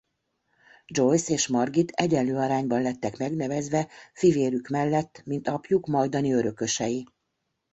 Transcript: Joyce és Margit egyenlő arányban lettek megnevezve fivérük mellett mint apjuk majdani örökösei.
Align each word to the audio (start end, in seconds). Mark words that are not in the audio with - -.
Joyce 0.85 1.33
és 1.33 1.47
Margit 1.47 1.91
egyenlő 1.91 2.35
arányban 2.37 2.81
lettek 2.81 3.17
megnevezve 3.17 3.87
fivérük 4.13 4.67
mellett 4.67 5.21
mint 5.25 5.47
apjuk 5.47 5.85
majdani 5.87 6.33
örökösei. 6.33 7.07